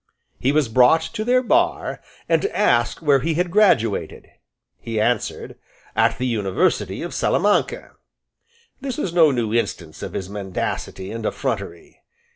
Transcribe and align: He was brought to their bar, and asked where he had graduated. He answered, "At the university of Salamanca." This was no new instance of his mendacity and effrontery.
He 0.39 0.51
was 0.51 0.67
brought 0.67 1.01
to 1.03 1.23
their 1.23 1.43
bar, 1.43 2.01
and 2.27 2.43
asked 2.47 3.03
where 3.03 3.19
he 3.19 3.35
had 3.35 3.51
graduated. 3.51 4.29
He 4.79 4.99
answered, 4.99 5.59
"At 5.95 6.17
the 6.17 6.25
university 6.25 7.03
of 7.03 7.13
Salamanca." 7.13 7.91
This 8.79 8.97
was 8.97 9.13
no 9.13 9.29
new 9.29 9.53
instance 9.53 10.01
of 10.01 10.13
his 10.13 10.27
mendacity 10.27 11.11
and 11.11 11.23
effrontery. 11.23 12.01